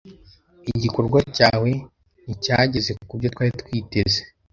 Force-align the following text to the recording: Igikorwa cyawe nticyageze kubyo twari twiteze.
Igikorwa 0.75 1.19
cyawe 1.35 1.71
nticyageze 2.25 2.91
kubyo 3.09 3.27
twari 3.33 3.51
twiteze. 3.61 4.21